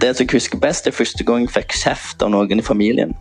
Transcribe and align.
det 0.00 0.14
som 0.14 0.24
jeg 0.24 0.34
husker 0.34 0.60
best, 0.62 0.86
er 0.86 0.96
første 0.96 1.24
gang 1.26 1.44
jeg 1.44 1.54
fikk 1.54 1.76
kjeft 1.78 2.22
av 2.24 2.32
noen 2.34 2.58
i 2.58 2.64
familien. 2.64 3.14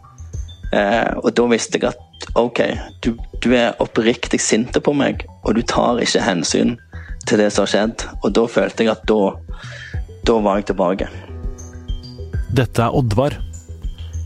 Eh, 0.74 1.12
og 1.22 1.30
da 1.38 1.46
visste 1.52 1.78
jeg 1.78 1.92
at 1.92 2.28
OK, 2.40 2.62
du, 3.06 3.14
du 3.44 3.52
er 3.54 3.78
oppriktig 3.84 4.40
sint 4.42 4.74
på 4.74 4.96
meg, 4.98 5.26
og 5.44 5.58
du 5.58 5.62
tar 5.62 6.02
ikke 6.02 6.24
hensyn 6.24 6.78
til 7.28 7.44
det 7.44 7.52
som 7.54 7.68
har 7.68 7.74
skjedd. 7.74 8.08
Og 8.24 8.34
da 8.36 8.48
følte 8.50 8.86
jeg 8.86 8.94
at 8.96 9.06
da, 9.10 9.34
da 10.26 10.40
var 10.42 10.62
jeg 10.62 10.72
tilbake. 10.72 11.10
Dette 12.54 12.86
er 12.86 12.96
Oddvar. 12.96 13.38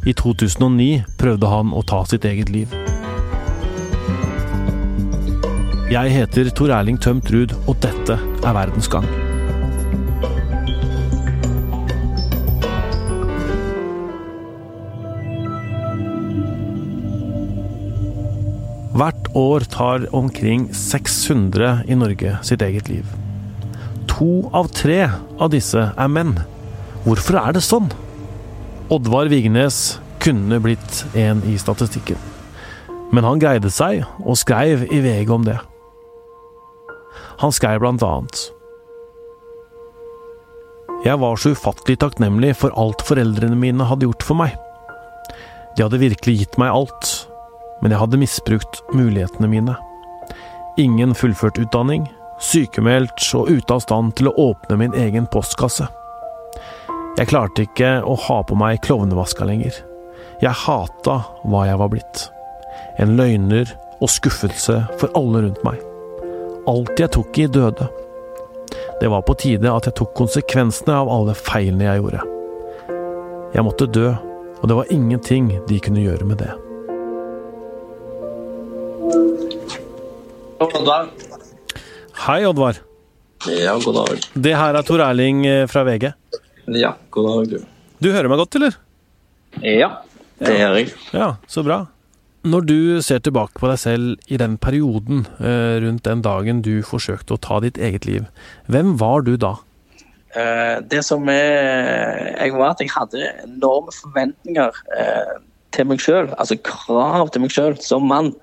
I 0.07 0.13
2009 0.15 1.03
prøvde 1.19 1.51
han 1.51 1.73
å 1.75 1.83
ta 1.83 2.03
sitt 2.07 2.27
eget 2.27 2.51
liv. 2.53 2.71
Jeg 5.91 6.11
heter 6.11 6.51
Tor 6.55 6.71
Erling 6.75 6.99
Tømt 6.99 7.31
Ruud, 7.31 7.55
og 7.67 7.79
dette 7.83 8.19
er 8.19 8.55
Verdens 8.55 8.91
gang. 8.91 9.07
Hvert 18.97 19.27
år 19.37 19.59
tar 19.69 20.07
omkring 20.15 20.71
600 20.73 21.83
i 21.85 21.95
Norge 21.95 22.31
sitt 22.41 22.63
eget 22.65 22.87
liv. 22.89 23.05
To 24.09 24.47
av 24.57 24.71
tre 24.73 25.03
av 25.37 25.51
disse 25.53 25.83
er 25.93 26.09
menn. 26.09 26.33
Hvorfor 27.03 27.37
er 27.43 27.53
det 27.53 27.61
sånn? 27.61 27.91
Oddvar 28.89 29.29
Vignes 29.29 29.99
kunne 30.23 30.57
blitt 30.63 31.03
en 31.13 31.43
i 31.45 31.59
statistikken. 31.61 32.17
Men 33.13 33.27
han 33.27 33.43
greide 33.43 33.69
seg, 33.69 34.01
og 34.25 34.39
skrev 34.41 34.87
i 34.89 35.03
VG 35.05 35.29
om 35.35 35.45
det. 35.45 35.59
Han 37.37 37.53
skrev 37.53 37.83
blant 37.83 38.01
annet 38.01 38.47
Jeg 41.05 41.21
var 41.21 41.37
så 41.37 41.53
ufattelig 41.53 41.99
takknemlig 42.01 42.55
for 42.57 42.73
alt 42.73 43.05
foreldrene 43.05 43.59
mine 43.61 43.85
hadde 43.85 44.09
gjort 44.09 44.25
for 44.25 44.41
meg. 44.41 44.57
De 45.77 45.85
hadde 45.85 46.01
virkelig 46.01 46.39
gitt 46.41 46.57
meg 46.57 46.73
alt, 46.73 47.11
men 47.81 47.93
jeg 47.93 48.01
hadde 48.01 48.19
misbrukt 48.21 48.81
mulighetene 48.93 49.49
mine. 49.51 49.75
Ingen 50.77 51.15
fullført 51.17 51.59
utdanning, 51.61 52.07
sykemeldt 52.39 53.23
og 53.37 53.49
ute 53.49 53.73
av 53.73 53.81
stand 53.85 54.15
til 54.17 54.29
å 54.29 54.35
åpne 54.49 54.77
min 54.81 54.95
egen 54.97 55.27
postkasse. 55.33 55.87
Jeg 57.17 57.31
klarte 57.31 57.65
ikke 57.65 57.95
å 58.05 58.13
ha 58.27 58.41
på 58.45 58.57
meg 58.57 58.83
klovnevaska 58.85 59.45
lenger. 59.49 59.73
Jeg 60.41 60.53
hata 60.53 61.15
hva 61.49 61.63
jeg 61.65 61.79
var 61.81 61.89
blitt. 61.89 62.27
En 63.01 63.15
løgner 63.17 63.71
og 63.97 64.11
skuffelse 64.13 64.83
for 65.01 65.13
alle 65.17 65.47
rundt 65.47 65.63
meg. 65.65 65.81
Alt 66.69 67.01
jeg 67.01 67.09
tok 67.15 67.41
i, 67.41 67.47
døde. 67.49 67.89
Det 69.01 69.09
var 69.09 69.25
på 69.25 69.33
tide 69.41 69.73
at 69.73 69.89
jeg 69.89 69.97
tok 69.97 70.13
konsekvensene 70.17 70.93
av 70.93 71.09
alle 71.09 71.33
feilene 71.37 71.89
jeg 71.89 72.03
gjorde. 72.03 72.21
Jeg 73.55 73.65
måtte 73.65 73.89
dø, 73.89 74.11
og 74.61 74.69
det 74.69 74.77
var 74.77 74.93
ingenting 74.93 75.51
de 75.69 75.81
kunne 75.81 76.05
gjøre 76.05 76.27
med 76.29 76.41
det. 76.43 76.53
Oddvar. 80.57 81.09
Hei, 82.25 82.41
Oddvar. 82.47 82.79
Ja, 83.45 83.75
god 83.77 83.93
dag. 83.99 84.23
Det 84.33 84.53
her 84.57 84.77
er 84.79 84.85
Tor 84.85 85.03
Erling 85.05 85.43
eh, 85.45 85.65
fra 85.69 85.83
VG. 85.85 86.07
Ja, 86.73 86.95
god 87.13 87.27
dag, 87.27 87.51
du. 87.51 87.67
Du 88.01 88.07
hører 88.09 88.29
meg 88.31 88.41
godt, 88.41 88.57
eller? 88.57 88.77
Ja, 89.61 89.91
det 90.41 90.55
gjør 90.57 90.77
jeg. 90.79 90.89
Ja, 91.13 91.27
så 91.45 91.61
bra. 91.65 91.83
Når 92.47 92.65
du 92.65 92.79
ser 93.05 93.21
tilbake 93.21 93.59
på 93.61 93.69
deg 93.69 93.77
selv 93.81 94.33
i 94.33 94.39
den 94.41 94.55
perioden 94.61 95.27
eh, 95.37 95.77
rundt 95.83 96.07
den 96.07 96.23
dagen 96.25 96.63
du 96.65 96.79
forsøkte 96.85 97.37
å 97.37 97.41
ta 97.43 97.59
ditt 97.61 97.77
eget 97.77 98.09
liv, 98.09 98.25
hvem 98.65 98.95
var 98.97 99.27
du 99.27 99.35
da? 99.37 99.53
Eh, 100.33 100.79
det 100.89 101.03
som 101.05 101.29
er, 101.29 102.33
jeg 102.33 102.57
var 102.57 102.73
at 102.73 102.81
jeg 102.81 102.95
hadde 102.95 103.29
enorme 103.45 103.93
forventninger 103.93 104.81
til 105.77 105.89
meg 105.91 106.01
sjøl, 106.01 106.33
altså 106.33 106.57
krav 106.65 107.29
til 107.29 107.45
meg 107.45 107.53
sjøl 107.53 107.77
som 107.83 108.09
mann. 108.09 108.33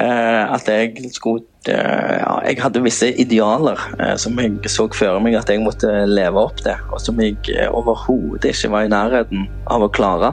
Eh, 0.00 0.54
at 0.54 0.68
jeg 0.68 1.10
skulle 1.12 1.44
eh, 1.68 2.16
ja, 2.20 2.38
Jeg 2.46 2.62
hadde 2.62 2.82
visse 2.84 3.10
idealer 3.20 3.80
eh, 3.98 4.14
som 4.20 4.38
jeg 4.40 4.70
så 4.70 4.86
for 4.94 5.20
meg 5.20 5.36
at 5.36 5.50
jeg 5.50 5.60
måtte 5.64 5.90
leve 6.08 6.40
opp 6.40 6.62
til, 6.62 6.78
og 6.92 7.02
som 7.02 7.20
jeg 7.20 7.36
overhodet 7.68 8.52
ikke 8.54 8.70
var 8.72 8.86
i 8.86 8.92
nærheten 8.92 9.44
av 9.68 9.84
å 9.84 9.90
klare. 9.92 10.32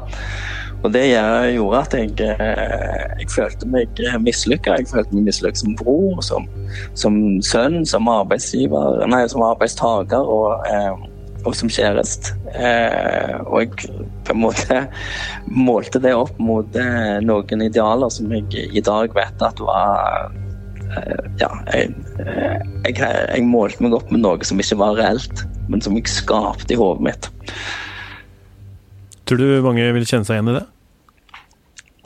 Og 0.86 0.92
det 0.94 1.08
gjorde 1.10 1.80
at 1.82 1.96
jeg, 1.98 2.12
jeg 2.22 3.30
følte 3.34 3.68
meg 3.74 3.98
mislykka. 4.22 4.76
Jeg 4.78 4.92
følte 4.92 5.18
meg 5.18 5.26
mislykka 5.26 5.58
som 5.58 5.74
bror, 5.80 6.22
som, 6.22 6.46
som 6.94 7.18
sønn, 7.44 7.82
som 7.90 8.08
arbeidsgiver, 8.14 9.02
nei, 9.10 9.24
som 9.32 9.42
arbeidstaker 9.48 10.22
og, 10.22 10.62
eh, 10.70 11.17
og 11.48 11.56
som 11.56 11.72
kjæreste. 11.72 12.36
Eh, 12.52 13.38
og 13.48 13.64
jeg 13.64 13.72
på 14.28 14.36
en 14.36 14.42
måte 14.44 14.82
målte 15.48 16.02
det 16.04 16.14
opp 16.18 16.36
mot 16.44 16.76
eh, 16.78 17.18
noen 17.24 17.64
idealer 17.64 18.12
som 18.14 18.32
jeg 18.36 18.68
i 18.68 18.84
dag 18.84 19.16
vet 19.16 19.44
at 19.48 19.62
var 19.64 20.32
eh, 20.92 21.26
Ja, 21.40 21.52
jeg, 21.72 21.94
jeg, 22.84 22.96
jeg 23.00 23.46
målte 23.48 23.84
meg 23.86 23.96
opp 23.98 24.12
med 24.12 24.26
noe 24.26 24.48
som 24.48 24.60
ikke 24.60 24.80
var 24.82 24.98
reelt, 25.00 25.46
men 25.72 25.84
som 25.84 25.96
jeg 25.98 26.12
skapte 26.12 26.76
i 26.76 26.80
hodet 26.80 27.08
mitt. 27.10 27.30
Tror 29.28 29.40
du 29.40 29.48
mange 29.64 29.88
vil 29.96 30.08
kjenne 30.08 30.28
seg 30.28 30.40
igjen 30.40 30.52
i 30.54 30.58
det? 30.60 30.66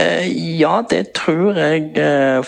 Eh, 0.02 0.30
ja, 0.62 0.80
det 0.90 1.12
tror 1.18 1.58
jeg 1.58 1.92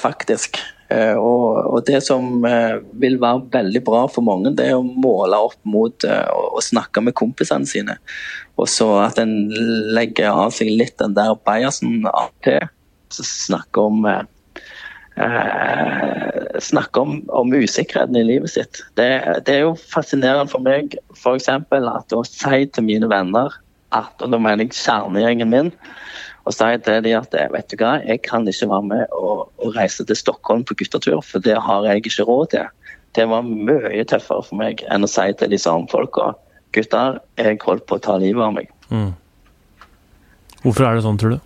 faktisk. 0.02 0.62
Eh, 0.94 1.18
og, 1.18 1.80
det 1.88 2.02
som 2.06 2.44
eh, 2.46 2.78
vil 3.02 3.18
være 3.22 3.48
veldig 3.54 3.82
bra 3.86 4.04
for 4.12 4.26
mange, 4.26 4.52
det 4.58 4.68
er 4.70 4.78
å 4.78 4.84
måle 4.86 5.40
opp 5.48 5.58
mot 5.66 6.06
eh, 6.06 6.30
å 6.30 6.62
snakke 6.62 7.02
med 7.06 7.18
kompisene 7.18 7.68
sine. 7.70 7.98
Og 8.60 8.70
så 8.70 8.88
at 9.02 9.18
en 9.22 9.34
legger 9.96 10.30
av 10.30 10.54
seg 10.54 10.70
litt 10.70 10.98
den 11.02 11.16
der 11.18 11.34
bajasen 11.48 12.06
av 12.12 12.30
til. 12.46 12.62
Snakke 13.14 13.82
om 13.82 14.06
eh, 14.10 14.24
snakke 16.64 17.00
om, 17.00 17.20
om, 17.30 17.54
usikkerheten 17.54 18.18
i 18.18 18.26
livet 18.26 18.54
sitt. 18.54 18.82
Det, 18.98 19.10
det 19.46 19.54
er 19.58 19.68
jo 19.68 19.76
fascinerende 19.78 20.50
for 20.52 20.66
meg 20.66 20.98
f.eks. 21.14 21.50
at 21.50 22.18
å 22.18 22.24
si 22.28 22.66
til 22.66 22.88
mine 22.88 23.10
venner 23.12 23.54
at, 23.94 24.14
og 24.22 24.34
da 24.34 24.40
mener 24.42 24.66
jeg 24.66 24.74
kjernegjengen 24.80 25.52
min, 25.52 25.70
og 26.44 26.56
sier 26.56 26.80
til 26.84 27.04
de 27.06 27.14
at 27.16 27.36
vet 27.54 27.70
du 27.72 27.78
hva, 27.80 27.98
jeg 28.04 28.22
kan 28.26 28.48
ikke 28.50 28.70
være 28.70 28.88
med 28.90 29.04
og, 29.16 29.46
og 29.64 29.78
reise 29.78 30.04
til 30.06 30.20
Stockholm 30.20 30.66
på 30.68 30.76
guttetur, 30.80 31.22
for 31.24 31.44
det 31.44 31.56
har 31.56 31.88
jeg 31.88 32.04
ikke 32.04 32.28
råd 32.28 32.50
til. 32.56 32.72
Det 33.16 33.28
var 33.30 33.46
mye 33.46 34.04
tøffere 34.10 34.44
for 34.44 34.60
meg 34.60 34.84
enn 34.92 35.06
å 35.06 35.12
si 35.12 35.28
til 35.40 35.54
de 35.54 35.60
samme 35.62 35.88
folka 35.92 36.34
gutter, 36.74 37.20
jeg 37.38 37.60
holdt 37.64 37.86
på 37.88 37.96
å 38.00 38.04
ta 38.04 38.18
livet 38.20 38.44
av 38.44 38.54
meg. 38.56 38.68
Mm. 38.90 39.14
Hvorfor 40.64 40.84
er 40.88 40.94
det 40.98 41.04
sånn, 41.06 41.20
tror 41.22 41.32
du? 41.36 41.40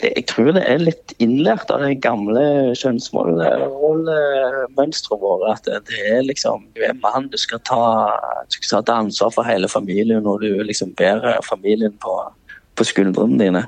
Det, 0.00 0.10
jeg 0.14 0.24
tror 0.30 0.50
det 0.56 0.64
er 0.64 0.78
litt 0.80 1.08
innlært 1.20 1.70
av 1.74 1.78
det 1.84 2.02
gamle 2.04 2.44
kjønnsrollemønsteret 2.78 5.20
vårt. 5.20 5.68
At 5.68 5.84
det 5.90 6.00
er 6.08 6.22
liksom 6.24 6.58
Du 6.76 6.80
er 6.86 7.02
mann, 7.02 7.28
du 7.28 7.38
skal 7.40 7.60
ta, 7.68 7.84
du 8.48 8.54
skal 8.56 8.84
ta 8.86 8.94
ansvar 9.02 9.30
for 9.34 9.42
hele 9.44 9.68
familien, 9.68 10.26
og 10.26 10.40
du 10.40 10.62
liksom 10.64 10.94
bærer 10.96 11.40
familien 11.44 11.92
på, 12.00 12.32
på 12.80 12.88
skuldrene 12.88 13.38
dine. 13.40 13.64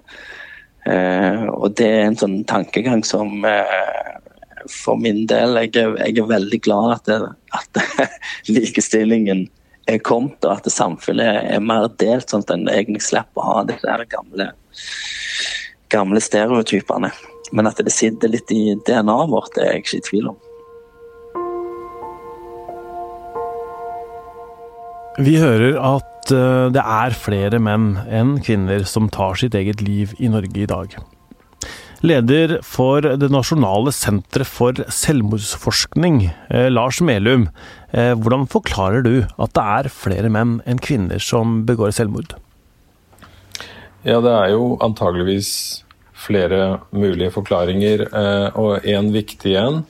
Eh, 0.89 1.45
og 1.53 1.77
det 1.79 1.89
er 1.89 2.07
en 2.09 2.19
sånn 2.19 2.41
tankegang 2.49 3.05
som 3.07 3.45
eh, 3.47 4.17
for 4.71 4.99
min 4.99 5.25
del 5.31 5.59
jeg 5.61 5.75
jeg 5.77 6.17
er 6.19 6.31
veldig 6.31 6.59
glad 6.65 6.97
at, 6.97 7.11
det, 7.11 7.19
at 7.55 8.11
likestillingen 8.57 9.47
er 9.91 9.99
kommet, 9.99 10.39
og 10.47 10.61
at 10.61 10.71
samfunnet 10.71 11.51
er 11.51 11.63
mer 11.63 11.89
delt, 11.99 12.31
sånn 12.31 12.45
at 12.47 12.55
en 12.55 12.69
egentlig 12.71 13.03
slipper 13.03 13.43
å 13.43 13.49
ha 13.49 13.65
disse 13.67 13.97
gamle, 14.13 14.49
gamle 15.91 16.23
stereotypene. 16.23 17.11
Men 17.53 17.69
at 17.69 17.83
det 17.83 17.93
sitter 17.93 18.31
litt 18.33 18.51
i 18.55 18.77
DNA-et 18.87 19.33
vårt, 19.33 19.53
det 19.57 19.67
er 19.67 19.75
jeg 19.75 19.85
ikke 19.85 19.99
i 19.99 20.07
tvil 20.09 20.31
om. 20.33 20.39
Vi 25.21 25.35
hører 25.37 25.77
at 25.77 26.12
eh, 26.31 26.69
det 26.71 26.83
er 26.83 27.17
flere 27.19 27.59
menn 27.59 27.97
enn 28.07 28.37
kvinner 28.45 28.85
som 28.87 29.09
tar 29.11 29.35
sitt 29.41 29.57
eget 29.59 29.83
liv 29.83 30.15
i 30.23 30.31
Norge 30.31 30.63
i 30.63 30.69
dag. 30.71 30.95
Leder 32.03 32.57
for 32.67 33.01
Det 33.03 33.29
nasjonale 33.31 33.93
senteret 33.95 34.47
for 34.47 34.73
selvmordsforskning, 34.73 36.33
eh, 36.51 36.69
Lars 36.71 37.01
Melum. 37.01 37.49
Eh, 37.93 38.15
hvordan 38.15 38.47
forklarer 38.47 39.03
du 39.03 39.27
at 39.39 39.53
det 39.55 39.63
er 39.63 39.89
flere 39.89 40.31
menn 40.31 40.61
enn 40.67 40.79
kvinner 40.79 41.19
som 41.19 41.65
begår 41.67 41.91
selvmord? 41.91 42.35
Ja, 44.05 44.21
det 44.21 44.31
er 44.31 44.51
jo 44.51 44.79
antageligvis 44.83 45.83
flere 46.15 46.81
mulige 46.93 47.31
forklaringer, 47.35 48.07
og 48.55 48.85
en 48.87 49.11
viktig 49.11 49.57
en 49.59 49.85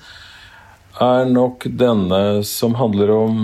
er 1.00 1.24
nok 1.28 1.64
denne 1.66 2.44
som 2.44 2.76
handler 2.76 3.10
om 3.10 3.38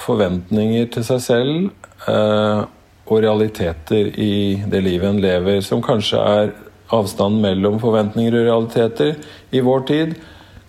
forventninger 0.00 0.88
til 0.92 1.04
seg 1.04 1.20
selv 1.24 1.86
og 2.06 3.18
realiteter 3.22 4.12
i 4.18 4.62
det 4.70 4.80
livet 4.82 5.08
en 5.08 5.20
lever, 5.22 5.60
som 5.64 5.82
kanskje 5.82 6.20
er 6.22 6.52
avstanden 6.94 7.42
mellom 7.42 7.80
forventninger 7.82 8.34
og 8.36 8.46
realiteter 8.46 9.14
i 9.54 9.62
vår 9.64 9.84
tid, 9.88 10.14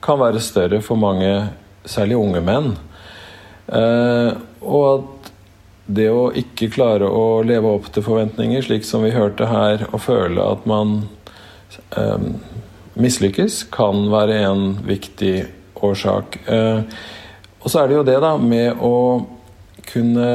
kan 0.04 0.19
være 0.22 0.42
større 0.44 0.81
for 0.86 1.00
mange, 1.00 1.50
særlig 1.88 2.18
unge 2.19 2.42
menn. 2.45 2.74
Eh, 3.68 4.31
og 4.62 4.86
at 4.92 5.31
det 5.98 6.07
å 6.12 6.28
ikke 6.36 6.72
klare 6.74 7.07
å 7.07 7.42
leve 7.48 7.69
opp 7.78 7.90
til 7.94 8.04
forventninger, 8.06 8.63
slik 8.66 8.86
som 8.88 9.06
vi 9.06 9.13
hørte 9.16 9.48
her, 9.48 9.88
og 9.92 10.04
føle 10.04 10.44
at 10.44 10.66
man 10.69 11.00
eh, 11.95 12.28
mislykkes, 12.98 13.66
kan 13.74 14.07
være 14.12 14.42
en 14.50 14.68
viktig 14.88 15.36
årsak. 15.86 16.42
Eh, 16.50 16.81
og 17.62 17.72
så 17.72 17.83
er 17.83 17.90
det 17.90 18.00
jo 18.00 18.07
det, 18.07 18.19
da, 18.24 18.36
med 18.42 18.83
å 18.83 18.95
kunne 19.88 20.30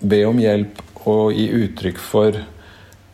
be 0.00 0.22
om 0.28 0.38
hjelp 0.40 0.80
og 1.08 1.32
gi 1.34 1.48
uttrykk 1.64 1.98
for 2.02 2.36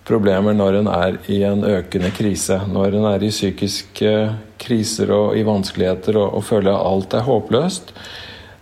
problemer 0.04 0.56
når 0.56 0.80
en 0.80 0.90
er 0.92 1.16
i 1.32 1.40
en 1.48 1.64
økende 1.64 2.10
krise. 2.14 2.58
Når 2.68 2.98
en 2.98 3.06
er 3.14 3.24
i 3.24 3.32
psykiske 3.32 4.12
kriser 4.60 5.12
og 5.14 5.38
i 5.38 5.44
vanskeligheter 5.46 6.18
og, 6.20 6.38
og 6.38 6.44
føler 6.44 6.72
at 6.74 6.90
alt 6.90 7.16
er 7.16 7.26
håpløst. 7.28 7.94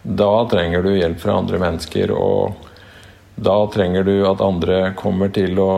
Da 0.02 0.30
trenger 0.50 0.82
du 0.82 0.92
hjelp 0.94 1.20
fra 1.22 1.36
andre 1.38 1.60
mennesker, 1.62 2.10
og 2.10 2.56
da 3.38 3.54
trenger 3.74 4.06
du 4.06 4.16
at 4.26 4.42
andre 4.42 4.80
kommer 4.98 5.30
til 5.34 5.58
å, 5.62 5.72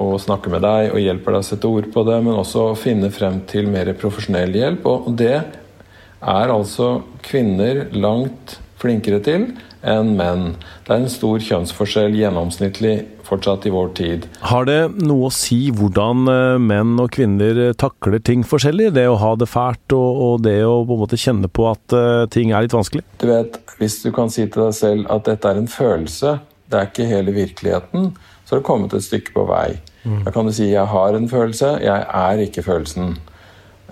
å 0.00 0.08
snakke 0.20 0.52
med 0.52 0.64
deg 0.64 0.94
og 0.94 1.02
hjelper 1.02 1.36
deg 1.36 1.44
å 1.44 1.48
sette 1.50 1.68
ord 1.68 1.90
på 1.92 2.04
det, 2.08 2.16
men 2.24 2.40
også 2.40 2.70
finne 2.80 3.12
frem 3.12 3.42
til 3.48 3.68
mer 3.72 3.92
profesjonell 4.00 4.56
hjelp. 4.56 4.88
Og 4.88 5.10
det 5.20 5.36
er 5.36 6.52
altså 6.52 7.02
kvinner 7.24 7.86
langt 7.92 8.58
flinkere 8.80 9.20
til 9.24 9.50
enn 9.82 10.14
menn. 10.16 10.46
Det 10.86 10.94
er 10.94 11.02
en 11.02 11.12
stor 11.12 11.42
kjønnsforskjell 11.42 12.16
gjennomsnittlig 12.16 12.96
fortsatt 13.26 13.66
i 13.66 13.72
vår 13.74 13.90
tid. 13.98 14.26
Har 14.46 14.66
det 14.68 14.78
noe 15.02 15.28
å 15.28 15.34
si 15.34 15.58
hvordan 15.74 16.30
eh, 16.30 16.58
menn 16.62 16.94
og 17.02 17.10
kvinner 17.16 17.60
eh, 17.68 17.74
takler 17.78 18.22
ting 18.24 18.44
forskjellig? 18.46 18.92
Det 18.96 19.06
å 19.10 19.18
ha 19.20 19.32
det 19.38 19.48
fælt 19.50 19.96
og, 19.96 20.22
og 20.28 20.44
det 20.46 20.58
å 20.66 20.78
på 20.86 20.96
en 20.96 21.02
måte 21.02 21.20
kjenne 21.20 21.50
på 21.50 21.66
at 21.70 21.96
uh, 21.96 22.24
ting 22.32 22.52
er 22.54 22.66
litt 22.66 22.76
vanskelig? 22.76 23.04
Du 23.20 23.26
vet, 23.30 23.58
Hvis 23.80 24.00
du 24.04 24.12
kan 24.14 24.30
si 24.32 24.46
til 24.46 24.68
deg 24.68 24.76
selv 24.76 25.10
at 25.12 25.26
dette 25.28 25.50
er 25.50 25.60
en 25.60 25.70
følelse, 25.70 26.38
det 26.70 26.78
er 26.78 26.90
ikke 26.90 27.10
hele 27.10 27.34
virkeligheten, 27.34 28.12
så 28.46 28.54
har 28.54 28.62
du 28.62 28.66
kommet 28.66 28.94
et 28.94 29.04
stykke 29.04 29.34
på 29.34 29.46
vei. 29.50 29.76
Mm. 30.06 30.22
Da 30.24 30.32
kan 30.34 30.46
du 30.46 30.54
si 30.54 30.70
'jeg 30.70 30.86
har 30.86 31.14
en 31.14 31.28
følelse, 31.28 31.78
jeg 31.82 32.06
er 32.08 32.42
ikke 32.42 32.62
følelsen'. 32.62 33.18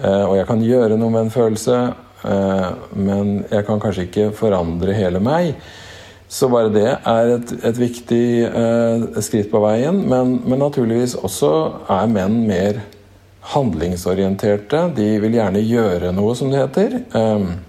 Og 0.02 0.36
jeg 0.36 0.46
kan 0.46 0.62
gjøre 0.62 0.96
noe 0.98 1.10
med 1.10 1.20
en 1.26 1.30
følelse, 1.30 1.94
men 2.24 3.32
jeg 3.50 3.66
kan 3.66 3.80
kanskje 3.82 4.06
ikke 4.08 4.28
forandre 4.36 4.94
hele 4.96 5.20
meg. 5.20 5.54
Så 6.34 6.48
bare 6.50 6.72
det 6.72 6.88
er 6.88 7.30
et, 7.36 7.52
et 7.68 7.78
viktig 7.78 8.24
uh, 8.48 9.04
skritt 9.22 9.50
på 9.52 9.60
veien. 9.62 10.00
Men, 10.08 10.38
men, 10.42 10.58
naturligvis 10.62 11.14
også 11.20 11.52
er 11.92 12.10
menn 12.10 12.40
mer 12.48 12.80
handlingsorienterte. 13.52 14.86
De 14.96 15.08
vil 15.22 15.36
gjerne 15.36 15.62
gjøre 15.62 16.10
noe, 16.16 16.34
som 16.38 16.50
det 16.50 16.64
heter. 16.64 16.98
Um, 17.14 17.60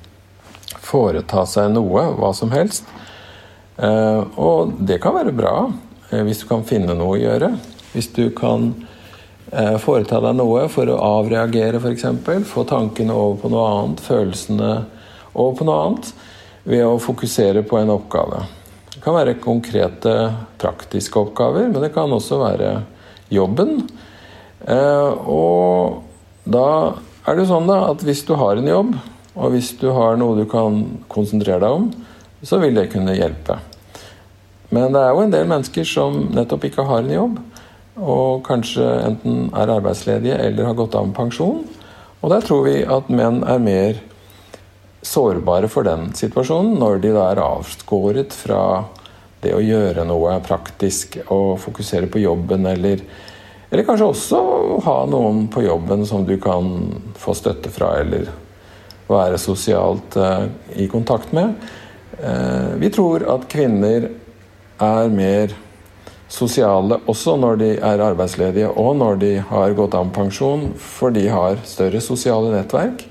foreta 0.86 1.44
seg 1.50 1.74
noe, 1.76 2.08
hva 2.16 2.32
som 2.38 2.54
helst. 2.56 2.88
Og 3.76 4.70
det 4.88 5.02
kan 5.04 5.18
være 5.18 5.34
bra 5.36 5.56
hvis 6.24 6.44
du 6.44 6.46
kan 6.48 6.62
finne 6.64 6.94
noe 6.96 7.18
å 7.18 7.20
gjøre. 7.20 7.50
Hvis 7.92 8.08
du 8.16 8.30
kan 8.38 8.70
foreta 9.82 10.20
deg 10.24 10.38
noe 10.40 10.66
for 10.74 10.90
å 10.90 10.98
avreagere, 11.20 11.78
f.eks. 11.78 12.06
Få 12.50 12.64
tankene 12.68 13.14
over 13.14 13.38
på 13.44 13.52
noe 13.54 13.66
annet, 13.72 14.02
følelsene 14.04 14.72
over 15.36 15.58
på 15.60 15.68
noe 15.68 15.82
annet 15.84 16.14
ved 16.66 16.86
å 16.88 16.98
fokusere 17.02 17.62
på 17.68 17.78
en 17.78 17.94
oppgave. 17.94 18.42
Det 18.96 19.04
kan 19.04 19.16
være 19.18 19.38
konkrete, 19.44 20.16
praktiske 20.58 21.20
oppgaver, 21.20 21.68
men 21.70 21.84
det 21.84 21.92
kan 21.94 22.12
også 22.16 22.40
være 22.42 22.72
jobben. 23.34 23.84
Eh, 24.66 25.12
og 25.30 26.02
da 26.50 26.96
er 27.28 27.38
det 27.38 27.48
sånn 27.50 27.70
da, 27.70 27.82
at 27.92 28.06
hvis 28.06 28.24
du 28.26 28.34
har 28.40 28.58
en 28.58 28.72
jobb, 28.72 28.96
og 29.36 29.54
hvis 29.54 29.74
du 29.82 29.90
har 29.94 30.18
noe 30.18 30.40
du 30.40 30.46
kan 30.50 30.82
konsentrere 31.12 31.62
deg 31.62 31.78
om, 31.82 31.90
så 32.46 32.58
vil 32.62 32.78
det 32.78 32.90
kunne 32.94 33.18
hjelpe. 33.18 33.60
Men 34.74 34.96
det 34.96 35.02
er 35.02 35.14
jo 35.14 35.26
en 35.26 35.34
del 35.34 35.50
mennesker 35.50 35.86
som 35.88 36.18
nettopp 36.34 36.70
ikke 36.70 36.88
har 36.88 37.04
en 37.04 37.14
jobb, 37.14 37.38
og 37.96 38.44
kanskje 38.48 38.86
enten 39.06 39.48
er 39.56 39.72
arbeidsledige 39.72 40.38
eller 40.48 40.68
har 40.68 40.78
gått 40.78 40.96
av 41.00 41.08
med 41.08 41.16
pensjon. 41.18 41.64
Og 42.22 42.32
der 42.32 42.44
tror 42.44 42.66
vi 42.68 42.82
at 42.84 43.12
menn 43.14 43.44
er 43.48 43.62
mer 43.64 44.02
sårbare 45.06 45.70
for 45.72 45.86
den 45.86 46.10
situasjonen 46.18 46.80
når 46.82 47.02
de 47.04 47.14
da 47.16 47.30
er 47.32 47.44
avskåret 47.44 48.34
fra 48.34 48.62
det 49.46 49.54
å 49.54 49.62
gjøre 49.62 50.06
noe 50.10 50.34
praktisk 50.46 51.20
og 51.28 51.60
fokusere 51.62 52.10
på 52.10 52.24
jobben, 52.24 52.66
eller, 52.66 53.04
eller 53.70 53.86
kanskje 53.86 54.10
også 54.10 54.42
ha 54.88 54.98
noen 55.10 55.46
på 55.54 55.62
jobben 55.68 56.06
som 56.10 56.26
du 56.26 56.36
kan 56.42 56.72
få 57.22 57.36
støtte 57.38 57.70
fra, 57.74 57.94
eller 58.02 58.32
være 59.06 59.38
sosialt 59.38 60.18
uh, 60.18 60.48
i 60.74 60.88
kontakt 60.90 61.36
med. 61.36 61.54
Uh, 62.18 62.74
vi 62.82 62.90
tror 62.90 63.28
at 63.36 63.46
kvinner 63.52 64.10
er 64.82 65.14
mer 65.14 65.54
sosiale 66.32 67.00
også 67.10 67.36
når 67.40 67.60
de 67.62 67.72
er 67.78 68.04
arbeidsledige 68.04 68.70
og 68.70 68.96
når 69.00 69.20
de 69.22 69.34
har 69.50 69.76
gått 69.78 69.98
av 69.98 70.08
med 70.08 70.16
pensjon, 70.16 70.70
for 70.78 71.14
de 71.14 71.28
har 71.30 71.62
større 71.68 72.02
sosiale 72.04 72.54
nettverk. 72.54 73.06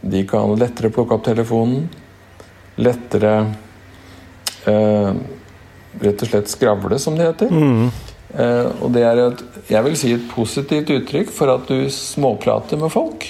De 0.00 0.22
kan 0.28 0.54
lettere 0.58 0.92
plukke 0.92 1.16
opp 1.16 1.26
telefonen, 1.26 1.88
lettere 2.80 3.34
eh, 4.70 5.12
rett 6.00 6.22
og 6.24 6.30
slett 6.30 6.48
skravle, 6.52 6.98
som 7.02 7.18
det 7.18 7.28
heter. 7.28 7.52
Mm. 7.52 7.90
Eh, 8.30 8.68
og 8.80 8.92
det 8.94 9.04
er 9.04 9.24
et, 9.26 9.44
jeg 9.70 9.86
vil 9.86 9.98
si 9.98 10.14
et 10.14 10.28
positivt 10.32 10.92
uttrykk 10.94 11.32
for 11.34 11.52
at 11.52 11.68
du 11.68 11.90
småprater 11.92 12.80
med 12.80 12.92
folk. 12.94 13.26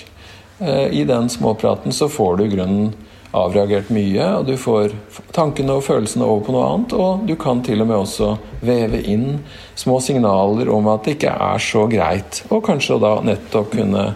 Eh, 0.61 0.87
I 1.01 1.05
den 1.09 1.31
småpraten 1.33 1.95
så 1.97 2.09
får 2.13 2.41
du 2.41 2.49
grunnen 2.55 2.93
avreagert 3.37 3.91
mye, 3.95 4.25
og 4.41 4.49
du 4.49 4.57
får 4.59 4.95
tankene 5.35 5.77
og 5.79 5.85
følelsene 5.87 6.27
over 6.27 6.43
på 6.47 6.55
noe 6.55 6.67
annet. 6.67 6.95
Og 6.99 7.25
du 7.29 7.37
kan 7.39 7.63
til 7.67 7.83
og 7.85 7.91
med 7.91 8.03
også 8.03 8.33
veve 8.67 9.03
inn 9.07 9.41
små 9.79 10.01
signaler 10.03 10.71
om 10.73 10.91
at 10.91 11.07
det 11.07 11.17
ikke 11.19 11.37
er 11.37 11.63
så 11.63 11.87
greit, 11.91 12.43
og 12.51 12.65
kanskje 12.67 12.99
da 13.03 13.17
nettopp 13.27 13.73
kunne 13.77 14.11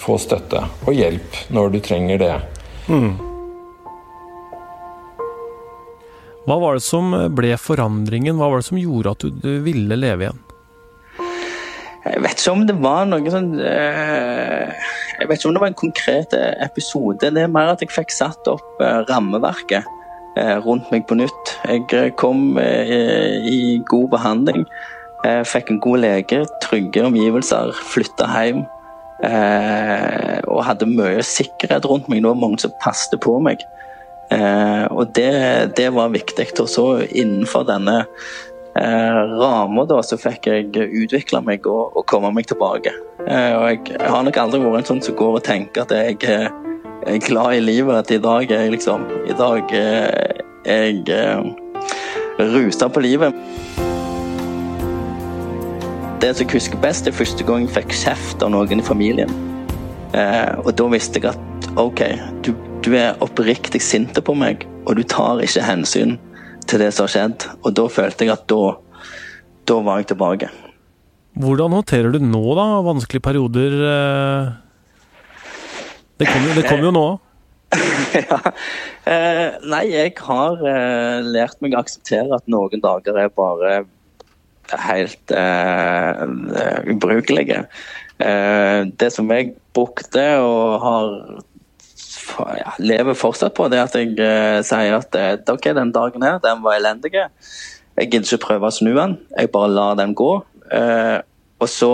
få 0.00 0.16
støtte 0.20 0.64
og 0.86 0.94
hjelp 0.96 1.42
når 1.54 1.74
du 1.74 1.82
trenger 1.84 2.22
det. 2.22 2.36
Mm. 2.90 3.12
Hva 6.48 6.56
var 6.58 6.78
det 6.78 6.82
som 6.82 7.12
ble 7.36 7.52
forandringen? 7.60 8.40
Hva 8.40 8.48
var 8.50 8.62
det 8.62 8.70
som 8.70 8.80
gjorde 8.80 9.12
at 9.14 9.26
du, 9.26 9.42
du 9.44 9.52
ville 9.62 9.98
leve 9.98 10.26
igjen? 10.26 10.40
Jeg 12.04 12.22
vet 12.24 12.40
ikke 12.40 12.54
om 12.56 12.66
det 12.68 12.76
var 12.80 13.08
noe 13.08 13.32
sånn 13.32 13.50
øh, 13.60 14.70
Jeg 15.20 15.28
vet 15.28 15.36
ikke 15.36 15.50
om 15.50 15.56
det 15.56 15.62
var 15.62 15.72
en 15.72 15.80
konkret 15.82 16.36
episode. 16.64 17.28
Det 17.28 17.42
er 17.44 17.52
mer 17.52 17.74
at 17.74 17.84
jeg 17.84 17.92
fikk 17.92 18.14
satt 18.14 18.48
opp 18.50 18.80
øh, 18.80 19.02
rammeverket 19.10 19.96
rundt 20.64 20.86
meg 20.94 21.02
på 21.10 21.16
nytt. 21.18 21.50
Jeg 21.66 22.12
kom 22.16 22.54
i 22.56 23.82
god 23.90 24.06
behandling. 24.12 24.62
Fikk 25.44 25.72
en 25.74 25.80
god 25.82 26.00
lege, 26.04 26.38
trygge 26.62 27.02
omgivelser, 27.04 27.74
flytta 27.90 28.28
hjem. 28.30 28.62
Eh, 29.20 30.38
og 30.48 30.62
hadde 30.64 30.88
mye 30.88 31.20
sikkerhet 31.24 31.84
rundt 31.88 32.08
meg. 32.08 32.22
Det 32.22 32.30
var 32.30 32.40
mange 32.40 32.62
som 32.62 32.72
passet 32.80 33.20
på 33.20 33.36
meg. 33.44 33.62
Eh, 34.32 34.86
og 34.88 35.12
det, 35.16 35.76
det, 35.76 35.90
var 35.94 36.14
viktig. 36.14 36.48
Og 36.62 36.70
så 36.72 36.86
innenfor 37.08 37.66
denne 37.68 38.04
eh, 38.78 39.20
rammer, 39.40 39.86
da, 39.90 40.00
så 40.04 40.18
fikk 40.20 40.48
jeg 40.50 40.90
utvikle 41.02 41.42
meg 41.46 41.66
og, 41.70 41.96
og, 41.96 42.04
komme 42.10 42.32
meg 42.34 42.48
tilbake. 42.50 42.92
Eh, 43.26 43.52
og 43.56 43.66
jeg, 43.70 43.80
jeg, 43.92 44.10
har 44.14 44.26
nok 44.26 44.40
aldri 44.42 44.62
vært 44.64 44.82
en 44.82 44.90
sånn 44.92 45.04
som 45.04 45.18
går 45.18 45.40
og 45.40 45.46
tenker 45.46 45.86
at 45.86 45.94
jeg 45.94 46.20
eh, 46.28 46.48
er 47.06 47.24
glad 47.26 47.58
i 47.58 47.64
livet. 47.64 48.04
At 48.04 48.14
i 48.14 48.20
dag 48.22 48.50
er 48.50 48.66
jeg 48.66 48.76
liksom 48.76 49.06
I 49.26 49.36
dag 49.38 49.74
er 49.76 50.44
jeg 50.66 51.04
eh, 51.14 51.50
rusa 52.40 52.88
på 52.88 53.04
livet. 53.04 53.36
Det 56.20 56.34
som 56.36 56.44
jeg 56.44 56.52
husker 56.52 56.80
best, 56.82 57.06
er 57.08 57.16
første 57.16 57.44
gang 57.48 57.64
jeg 57.64 57.72
fikk 57.78 57.94
kjeft 57.96 58.42
av 58.44 58.52
noen 58.52 58.82
i 58.82 58.84
familien. 58.84 59.30
Eh, 60.12 60.58
og 60.64 60.74
da 60.76 60.88
visste 60.92 61.20
jeg 61.20 61.30
at 61.32 61.70
OK, 61.80 62.02
du, 62.44 62.52
du 62.84 62.90
er 62.98 63.16
oppriktig 63.24 63.80
sint 63.82 64.18
på 64.26 64.34
meg, 64.36 64.66
og 64.84 64.98
du 64.98 65.04
tar 65.06 65.40
ikke 65.44 65.64
hensyn 65.64 66.18
til 66.70 66.82
det 66.82 66.90
som 66.94 67.06
har 67.06 67.14
skjedd. 67.14 67.46
Og 67.64 67.74
da 67.76 67.86
følte 67.90 68.26
jeg 68.26 68.34
at 68.34 68.46
da, 68.50 68.74
da 69.68 69.78
var 69.86 70.02
jeg 70.02 70.12
tilbake. 70.12 70.50
Hvordan 71.40 71.76
håndterer 71.78 72.14
du 72.14 72.20
nå, 72.22 72.42
da, 72.58 72.66
vanskelige 72.84 73.24
perioder? 73.24 73.76
Eh? 73.90 74.52
Det 76.20 76.28
kommer 76.28 76.58
jo, 76.58 76.64
kom 76.68 76.86
jo 76.88 76.94
nå. 76.94 77.06
ja. 78.18 78.38
Eh, 79.06 79.46
nei, 79.70 79.84
jeg 79.92 80.16
har 80.26 80.64
eh, 80.66 81.20
lært 81.22 81.60
meg 81.62 81.76
å 81.76 81.84
akseptere 81.84 82.34
at 82.34 82.50
noen 82.50 82.82
dager 82.82 83.18
er 83.22 83.30
bare 83.32 83.84
helt 84.70 85.32
uh, 85.34 86.20
ubrukelige. 86.86 87.64
Det 88.20 89.08
som 89.10 89.32
jeg 89.34 89.48
brukte 89.74 90.22
og 90.44 90.76
har 90.84 91.08
ja, 92.38 92.72
lever 92.78 93.18
fortsatt 93.18 93.54
på, 93.56 93.68
det 93.72 93.82
at 93.82 93.96
jeg 93.98 94.14
uh, 94.18 94.60
sier 94.66 94.96
at 94.98 95.50
ok, 95.50 95.70
den 95.76 95.92
dagen 95.94 96.24
her, 96.26 96.40
den 96.42 96.62
var 96.64 96.78
elendig. 96.78 97.12
Jeg 97.14 98.10
gidder 98.10 98.26
ikke 98.26 98.46
prøve 98.46 98.70
å 98.70 98.74
snu 98.74 98.92
den, 98.96 99.18
jeg 99.36 99.52
bare 99.52 99.72
lar 99.72 99.98
den 99.98 100.14
gå. 100.16 100.32
og 101.60 101.68
så 101.68 101.92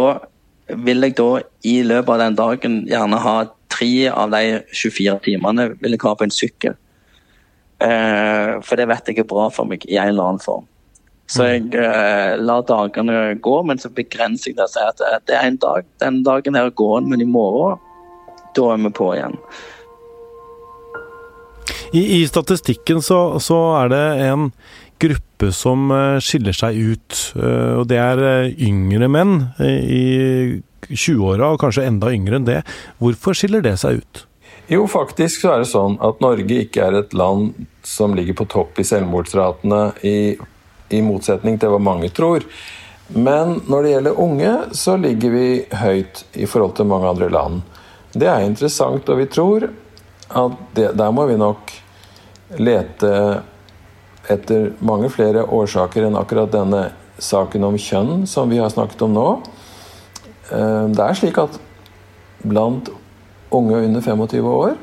vil 0.69 1.03
jeg 1.03 1.17
da 1.19 1.41
i 1.65 1.81
løpet 1.87 2.13
av 2.13 2.21
den 2.21 2.37
dagen 2.39 2.77
gjerne 2.87 3.19
ha 3.23 3.37
tre 3.73 4.09
av 4.11 4.31
de 4.35 4.61
24 4.71 5.19
timene 5.25 5.71
vil 5.81 5.97
jeg 5.97 6.03
ha 6.05 6.15
på 6.15 6.27
en 6.27 6.35
sykkel. 6.35 6.77
for 7.81 8.77
det 8.77 8.89
vet 8.89 9.09
jeg 9.09 9.19
er 9.19 9.29
bra 9.31 9.49
for 9.51 9.67
meg 9.67 9.87
i 9.89 9.97
en 9.97 10.13
eller 10.13 10.31
annen 10.31 10.43
form. 10.45 10.67
Så 11.27 11.47
jeg 11.49 11.73
eh, 11.75 12.37
lar 12.39 12.63
dagene 12.67 13.35
gå, 13.43 13.55
men 13.67 13.81
så 13.83 13.91
begrenser 13.91 14.53
jeg 14.53 14.59
det 14.59 14.67
og 14.69 14.73
sier 14.73 14.93
at 14.93 15.01
eh, 15.03 15.23
det 15.27 15.35
er 15.35 15.49
en 15.49 15.59
dag. 15.63 15.89
Den 16.03 16.21
dagen 16.27 16.59
her 16.59 16.71
går 16.71 17.01
den, 17.01 17.11
men 17.11 17.25
i 17.25 17.27
morgen, 17.27 17.81
da 18.55 18.69
er 18.73 18.85
vi 18.85 18.93
på 18.95 19.11
igjen. 19.17 19.35
I, 21.93 22.03
I, 22.19 22.21
statistikken 22.29 23.03
så, 23.05 23.39
så, 23.43 23.59
er 23.83 23.93
det 23.93 24.05
en 24.27 24.51
gruppe 25.03 25.51
som 25.55 25.91
eh, 25.93 26.17
skiller 26.25 26.57
seg 26.57 26.79
ut, 26.79 27.19
eh, 27.37 27.75
og 27.81 27.87
det 27.91 28.01
er 28.01 28.49
yngre 28.51 29.11
menn 29.13 29.37
i 29.61 30.63
20-åra, 30.89 31.53
og 31.53 31.61
kanskje 31.63 31.87
enda 31.87 32.11
yngre 32.15 32.41
enn 32.41 32.49
det. 32.49 32.63
Hvorfor 33.03 33.37
skiller 33.37 33.65
det 33.65 33.77
seg 33.83 34.01
ut? 34.03 34.25
Jo, 34.73 34.83
faktisk 34.91 35.45
så 35.45 35.53
er 35.55 35.63
det 35.63 35.71
sånn 35.71 35.95
at 36.03 36.19
Norge 36.25 36.63
ikke 36.65 36.89
er 36.89 36.99
et 36.99 37.15
land 37.15 37.55
som 37.87 38.17
ligger 38.19 38.35
på 38.41 38.49
topp 38.51 38.81
i 38.83 38.87
selvmordsratene 38.89 39.83
i 40.03 40.17
i 40.95 41.03
motsetning 41.05 41.59
til 41.61 41.73
hva 41.73 41.81
mange 41.83 42.11
tror. 42.15 42.45
Men 43.15 43.61
når 43.71 43.83
det 43.83 43.93
gjelder 43.95 44.21
unge, 44.23 44.53
så 44.75 44.97
ligger 44.99 45.35
vi 45.35 45.49
høyt 45.83 46.25
i 46.35 46.49
forhold 46.51 46.77
til 46.79 46.89
mange 46.91 47.11
andre 47.11 47.31
land. 47.33 47.63
Det 48.17 48.29
er 48.31 48.47
interessant, 48.47 49.09
og 49.09 49.21
vi 49.21 49.29
tror 49.31 49.69
at 50.29 50.57
det, 50.75 50.91
der 50.99 51.13
må 51.15 51.27
vi 51.31 51.39
nok 51.39 51.73
lete 52.63 53.13
etter 54.31 54.73
mange 54.83 55.11
flere 55.13 55.45
årsaker 55.45 56.07
enn 56.07 56.19
akkurat 56.19 56.51
denne 56.53 56.89
saken 57.23 57.65
om 57.69 57.79
kjønn 57.79 58.27
som 58.29 58.51
vi 58.51 58.59
har 58.61 58.73
snakket 58.73 59.07
om 59.07 59.15
nå. 59.15 59.27
Eh, 60.51 60.85
det 60.93 61.05
er 61.05 61.19
slik 61.19 61.39
at 61.43 61.59
blant 62.43 62.91
unge 63.55 63.83
under 63.87 64.03
25 64.03 64.51
år 64.51 64.77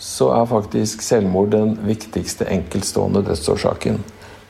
så 0.00 0.30
er 0.34 0.48
faktisk 0.48 1.02
selvmord 1.04 1.52
den 1.52 1.76
viktigste 1.86 2.48
enkeltstående 2.50 3.22
dødsårsaken 3.26 4.00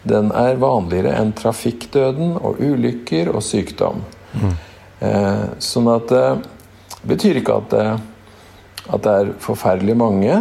den 0.02 0.30
er 0.32 0.56
vanligere 0.60 1.12
enn 1.18 1.32
trafikkdøden 1.36 2.36
og 2.40 2.60
ulykker 2.62 3.30
og 3.34 3.42
sykdom. 3.44 4.00
Mm. 4.32 4.54
Eh, 5.04 5.44
sånn 5.60 5.90
at 5.92 6.08
det 6.12 6.24
betyr 7.08 7.40
ikke 7.40 7.58
at 7.60 7.74
det, 7.74 7.84
at 8.90 9.04
det 9.06 9.14
er 9.14 9.32
forferdelig 9.42 9.96
mange 9.98 10.36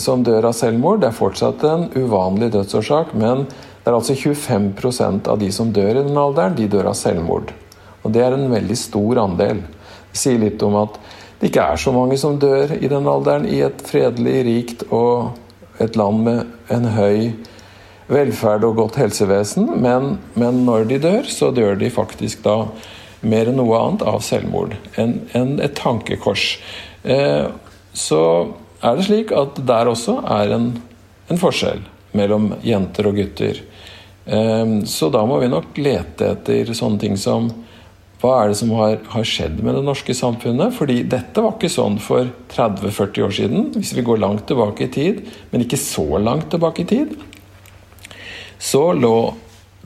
som 0.00 0.24
dør 0.24 0.48
av 0.50 0.56
selvmord. 0.56 1.02
Det 1.02 1.10
er 1.10 1.16
fortsatt 1.16 1.64
en 1.68 1.88
uvanlig 1.94 2.52
dødsårsak, 2.54 3.12
men 3.18 3.46
det 3.46 3.90
er 3.90 3.96
altså 3.98 4.16
25% 4.16 5.28
av 5.30 5.40
de 5.40 5.50
som 5.54 5.72
dør 5.74 5.96
i 5.96 6.04
den 6.06 6.18
alderen, 6.18 6.56
de 6.58 6.68
dør 6.70 6.92
av 6.92 6.98
selvmord. 6.98 7.52
Og 8.02 8.14
det 8.14 8.22
er 8.24 8.36
en 8.36 8.50
veldig 8.52 8.78
stor 8.78 9.22
andel. 9.24 9.62
Det 10.12 10.20
sier 10.20 10.40
litt 10.42 10.62
om 10.62 10.76
at 10.82 10.98
det 11.40 11.50
ikke 11.50 11.64
er 11.74 11.80
så 11.82 11.92
mange 11.94 12.18
som 12.20 12.38
dør 12.38 12.76
i 12.78 12.90
den 12.90 13.08
alderen 13.10 13.48
i 13.50 13.58
et 13.66 13.80
fredelig, 13.82 14.36
rikt 14.46 14.84
og 14.94 15.82
et 15.82 15.96
land 15.98 16.22
med 16.22 16.70
en 16.70 16.86
høy 16.94 17.32
velferd 18.12 18.66
og 18.68 18.76
godt 18.78 18.98
helsevesen, 19.00 19.66
men, 19.82 20.16
men, 20.38 20.62
når 20.66 20.86
de 20.90 21.00
dør, 21.02 21.26
så 21.26 21.50
dør 21.54 21.78
de 21.80 21.90
faktisk 21.90 22.44
da 22.44 22.56
mer 23.22 23.50
enn 23.50 23.58
noe 23.58 23.78
annet 23.78 24.04
av 24.06 24.22
selvmord 24.26 24.74
enn 24.98 25.20
en 25.38 25.54
et 25.62 25.74
tankekors. 25.78 26.46
Eh, 27.02 27.46
så 27.92 28.22
er 28.82 28.96
det 28.98 29.06
slik 29.06 29.34
at 29.36 29.60
der 29.68 29.90
også 29.90 30.18
er 30.38 30.54
en, 30.56 30.70
en 31.30 31.40
forskjell 31.40 31.82
mellom 32.18 32.52
jenter 32.66 33.08
og 33.08 33.18
gutter. 33.20 33.60
Eh, 34.26 34.78
så 34.88 35.10
da 35.12 35.24
må 35.28 35.38
vi 35.42 35.50
nok 35.52 35.78
lete 35.82 36.32
etter 36.36 36.72
sånne 36.76 37.02
ting 37.02 37.20
som 37.20 37.50
hva 38.22 38.36
er 38.38 38.52
det 38.52 38.58
som 38.60 38.70
har, 38.78 39.00
har, 39.10 39.24
skjedd 39.26 39.56
med 39.66 39.74
det 39.74 39.82
norske 39.82 40.14
samfunnet? 40.14 40.76
Fordi 40.76 41.00
dette 41.10 41.42
var 41.42 41.56
ikke 41.56 41.72
sånn 41.72 41.96
for 41.98 42.28
30-40 42.54 43.24
år 43.26 43.32
siden, 43.34 43.64
hvis 43.74 43.96
vi 43.96 44.04
går 44.06 44.20
langt 44.22 44.46
tilbake 44.46 44.86
i 44.86 44.92
tid, 44.94 45.24
men 45.50 45.64
ikke 45.64 45.80
så 45.80 46.06
langt 46.22 46.46
tilbake 46.52 46.84
i 46.84 46.90
tid 46.92 47.16
så 48.62 48.92
lå 48.92 49.34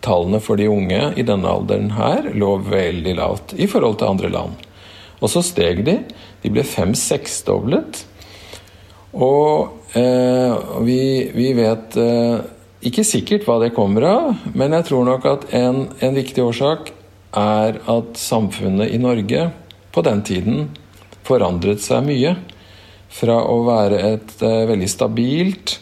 tallene 0.05 0.41
for 0.45 0.61
de 0.61 0.69
unge 0.69 1.01
i 1.17 1.25
denne 1.25 1.49
alderen 1.49 1.95
her 1.97 2.29
lå 2.37 2.59
veldig 2.67 3.15
lavt 3.17 3.55
i 3.57 3.69
forhold 3.71 3.97
til 4.01 4.13
andre 4.13 4.31
land. 4.35 4.66
Og 5.23 5.33
så 5.33 5.43
steg 5.45 5.85
de. 5.87 6.01
De 6.43 6.53
ble 6.53 6.65
fem-seksdoblet. 6.67 8.03
Og 9.17 9.97
eh, 9.97 10.57
vi, 10.85 11.01
vi, 11.33 11.53
vet 11.57 11.97
eh, 12.01 12.43
ikke 12.87 13.05
sikkert 13.07 13.47
hva 13.49 13.59
det 13.63 13.73
kommer 13.77 14.05
av, 14.11 14.49
men 14.53 14.77
jeg 14.77 14.91
tror 14.91 15.07
nok 15.09 15.29
at 15.31 15.47
en, 15.57 15.87
en 16.05 16.19
viktig 16.19 16.45
årsak 16.45 16.93
er 17.37 17.81
at 17.89 18.21
samfunnet 18.21 18.93
i 18.93 19.01
Norge 19.01 19.49
på 19.93 20.05
den 20.05 20.21
tiden 20.27 20.69
forandret 21.27 21.81
seg 21.85 22.05
mye. 22.07 22.37
Fra 23.17 23.39
å 23.49 23.63
være 23.65 24.03
et 24.13 24.37
eh, 24.45 24.67
veldig 24.69 24.91
stabilt 24.93 25.79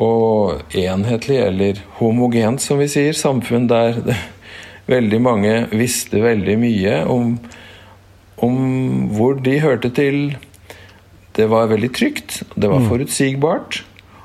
og 0.00 0.76
enhetlig, 0.76 1.38
eller 1.44 1.80
homogent, 1.98 2.60
som 2.62 2.80
vi 2.80 2.88
sier, 2.92 3.16
samfunn 3.16 3.68
der 3.70 3.96
veldig 4.94 5.20
mange 5.24 5.54
visste 5.72 6.20
veldig 6.22 6.56
mye 6.60 7.00
om, 7.08 7.34
om 8.44 9.08
hvor 9.16 9.40
de 9.44 9.58
hørte 9.62 9.90
til. 9.94 10.36
Det 11.36 11.46
var 11.50 11.70
veldig 11.70 11.92
trygt, 11.94 12.40
det 12.56 12.68
var 12.68 12.82
mm. 12.82 12.88
forutsigbart, 12.90 13.82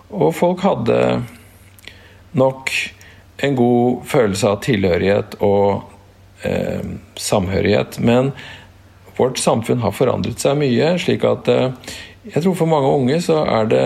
og 0.09 0.31
folk 0.35 0.63
hadde 0.65 0.99
nok 2.35 2.71
en 3.45 3.55
god 3.55 4.05
følelse 4.09 4.49
av 4.49 4.61
tilhørighet 4.65 5.37
og 5.43 5.85
eh, 6.47 6.81
samhørighet. 7.19 7.99
Men 7.99 8.31
vårt 9.19 9.39
samfunn 9.39 9.83
har 9.83 9.95
forandret 9.95 10.41
seg 10.41 10.57
mye, 10.59 10.95
slik 11.01 11.23
at 11.27 11.51
eh, 11.51 11.93
jeg 12.25 12.41
tror 12.41 12.57
for 12.57 12.71
mange 12.71 12.89
unge 12.89 13.19
så 13.23 13.43
er 13.45 13.69
det 13.69 13.85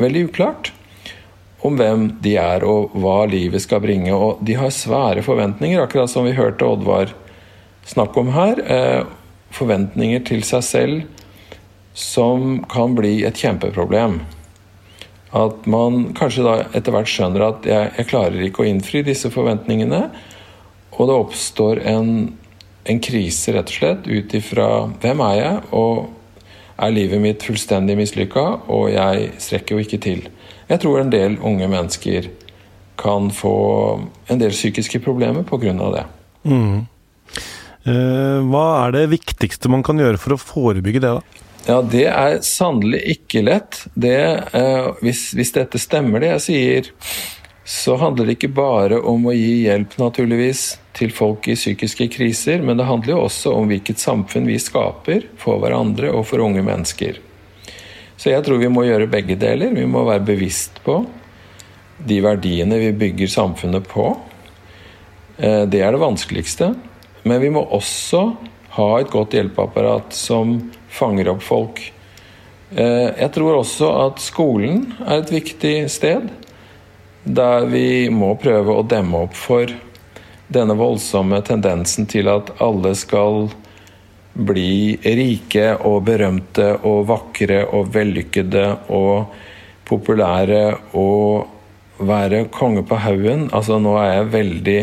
veldig 0.00 0.26
uklart 0.28 0.72
om 1.64 1.76
hvem 1.76 2.06
de 2.24 2.34
er 2.40 2.64
og 2.64 2.94
hva 2.96 3.24
livet 3.28 3.62
skal 3.64 3.82
bringe. 3.84 4.12
Og 4.16 4.40
de 4.44 4.56
har 4.58 4.72
svære 4.72 5.24
forventninger, 5.24 5.80
akkurat 5.82 6.12
som 6.12 6.28
vi 6.28 6.36
hørte 6.36 6.68
Oddvar 6.68 7.12
snakke 7.88 8.22
om 8.22 8.32
her. 8.34 8.60
Eh, 8.64 9.02
forventninger 9.54 10.22
til 10.28 10.44
seg 10.46 10.66
selv 10.66 11.00
som 11.96 12.60
kan 12.70 12.94
bli 12.96 13.20
et 13.26 13.38
kjempeproblem. 13.38 14.20
At 15.36 15.66
man 15.70 16.10
kanskje 16.18 16.46
da 16.46 16.54
etter 16.74 16.94
hvert 16.94 17.10
skjønner 17.10 17.46
at 17.46 17.66
jeg, 17.68 17.90
jeg 17.98 18.10
klarer 18.10 18.46
ikke 18.46 18.64
å 18.64 18.70
innfri 18.70 19.02
disse 19.06 19.30
forventningene. 19.30 20.08
Og 20.96 21.08
det 21.08 21.16
oppstår 21.16 21.82
en, 21.88 22.10
en 22.84 23.02
krise, 23.02 23.54
rett 23.54 23.70
og 23.70 23.76
slett, 23.76 24.08
ut 24.10 24.34
ifra 24.36 24.68
hvem 25.02 25.22
er 25.28 25.36
jeg, 25.38 25.62
og 25.76 26.10
er 26.80 26.94
livet 26.94 27.22
mitt 27.22 27.44
fullstendig 27.44 27.96
mislykka, 27.98 28.44
og 28.72 28.90
jeg 28.92 29.30
strekker 29.42 29.76
jo 29.76 29.84
ikke 29.84 30.00
til. 30.02 30.22
Jeg 30.70 30.82
tror 30.82 31.00
en 31.00 31.12
del 31.12 31.36
unge 31.44 31.68
mennesker 31.70 32.30
kan 33.00 33.30
få 33.32 33.54
en 34.30 34.40
del 34.40 34.52
psykiske 34.54 35.00
problemer 35.04 35.44
pga. 35.48 35.72
det. 35.94 36.04
Mm. 36.44 36.86
Eh, 37.88 38.40
hva 38.52 38.66
er 38.84 38.96
det 38.96 39.06
viktigste 39.14 39.70
man 39.72 39.84
kan 39.86 40.00
gjøre 40.00 40.20
for 40.20 40.36
å 40.36 40.40
forebygge 40.40 41.00
det, 41.00 41.12
da? 41.16 41.46
Ja, 41.66 41.82
Det 41.82 42.06
er 42.08 42.40
sannelig 42.44 43.00
ikke 43.16 43.44
lett. 43.44 43.84
Det, 43.94 44.20
eh, 44.52 44.90
hvis, 45.00 45.30
hvis, 45.36 45.52
dette 45.52 45.78
stemmer, 45.78 46.20
det 46.20 46.32
jeg 46.34 46.44
sier, 46.46 46.90
så 47.64 47.96
handler 48.00 48.26
det 48.26 48.38
ikke 48.38 48.52
bare 48.56 48.98
om 49.00 49.28
å 49.28 49.36
gi 49.36 49.66
hjelp, 49.68 49.96
naturligvis, 50.00 50.78
til 50.96 51.12
folk 51.14 51.46
i 51.48 51.54
psykiske 51.54 52.08
kriser, 52.10 52.62
men 52.64 52.76
det 52.76 52.88
handler 52.88 53.14
jo 53.14 53.24
også 53.28 53.52
om 53.54 53.68
hvilket 53.70 54.00
samfunn 54.02 54.48
vi 54.48 54.58
skaper 54.58 55.28
for 55.38 55.60
hverandre 55.62 56.10
og 56.10 56.26
for 56.26 56.42
unge 56.42 56.64
mennesker. 56.66 57.20
Så 58.20 58.32
jeg 58.32 58.44
tror 58.44 58.58
vi 58.60 58.68
må 58.68 58.84
gjøre 58.84 59.08
begge 59.08 59.36
deler. 59.40 59.72
Vi 59.72 59.86
må 59.88 60.02
være 60.04 60.26
bevisst 60.26 60.82
på 60.84 60.98
de 62.04 62.18
verdiene 62.24 62.76
vi 62.80 62.90
bygger 62.96 63.30
samfunnet 63.32 63.86
på. 63.88 64.10
Eh, 65.38 65.64
det 65.70 65.80
er 65.80 65.94
det 65.94 66.02
vanskeligste. 66.02 66.74
Men 67.22 67.40
vi 67.42 67.50
må 67.52 67.64
også 67.68 68.24
ha 68.76 68.90
et 69.00 69.10
godt 69.12 69.34
hjelpeapparat 69.36 70.14
som 70.16 70.56
fanger 70.92 71.32
opp 71.32 71.42
folk. 71.44 71.82
Eh, 72.70 73.08
jeg 73.18 73.30
tror 73.34 73.60
også 73.60 73.90
at 74.06 74.22
skolen 74.22 74.86
er 75.04 75.20
et 75.20 75.32
viktig 75.34 75.74
sted. 75.92 76.30
Der 77.24 77.66
vi 77.68 78.08
må 78.12 78.32
prøve 78.40 78.78
å 78.78 78.86
demme 78.86 79.26
opp 79.26 79.36
for 79.36 79.70
denne 80.50 80.74
voldsomme 80.78 81.42
tendensen 81.46 82.08
til 82.10 82.30
at 82.30 82.54
alle 82.62 82.94
skal 82.98 83.50
bli 84.34 84.96
rike 85.02 85.74
og 85.86 86.04
berømte 86.06 86.72
og 86.86 87.04
vakre 87.10 87.64
og 87.74 87.90
vellykkede 87.94 88.66
og 88.94 89.34
populære 89.90 90.64
og 90.96 92.00
være 92.00 92.46
konge 92.54 92.84
på 92.86 92.98
haugen. 93.02 93.48
Altså, 93.52 93.78
nå 93.82 93.96
er 94.00 94.12
jeg 94.14 94.32
veldig 94.34 94.80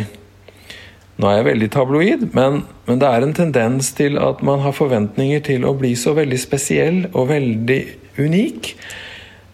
nå 1.17 1.29
er 1.29 1.39
jeg 1.39 1.47
veldig 1.47 1.69
tabloid, 1.73 2.25
men, 2.37 2.61
men, 2.85 2.99
det 3.01 3.09
er 3.09 3.25
en 3.25 3.33
tendens 3.37 3.89
til 3.97 4.19
at 4.21 4.43
man 4.45 4.61
har 4.61 4.75
forventninger 4.77 5.41
til 5.47 5.65
å 5.65 5.73
bli 5.77 5.95
så 5.97 6.13
veldig 6.17 6.37
spesiell 6.37 6.99
og 7.09 7.31
veldig 7.31 7.79
unik. 8.21 8.69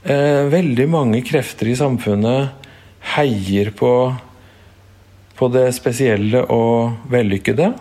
Eh, 0.03 0.43
veldig 0.51 0.87
mange 0.91 1.21
krefter 1.23 1.71
i 1.71 1.77
samfunnet 1.79 2.67
heier 3.13 3.71
på, 3.79 3.93
på 5.39 5.49
det 5.55 5.69
spesielle 5.77 6.43
og 6.51 7.07
vellykkede. 7.11 7.71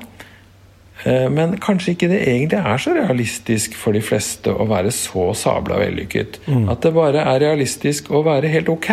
Eh, 1.03 1.27
men 1.35 1.57
kanskje 1.63 1.97
ikke 1.97 2.11
det 2.13 2.21
egentlig 2.23 2.61
er 2.63 2.83
så 2.83 2.95
realistisk 2.95 3.75
for 3.79 3.99
de 3.99 4.05
fleste 4.05 4.55
å 4.55 4.69
være 4.71 4.95
så 4.95 5.33
sabla 5.39 5.81
vellykket. 5.83 6.39
Mm. 6.47 6.69
At 6.71 6.87
det 6.87 6.95
bare 6.95 7.27
er 7.27 7.43
realistisk 7.49 8.13
å 8.15 8.23
være 8.27 8.53
helt 8.53 8.71
ok. 8.71 8.93